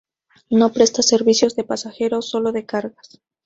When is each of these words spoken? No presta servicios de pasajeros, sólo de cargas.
No 0.49 0.71
presta 0.73 1.03
servicios 1.03 1.55
de 1.55 1.63
pasajeros, 1.63 2.27
sólo 2.27 2.51
de 2.51 2.65
cargas. 2.65 3.21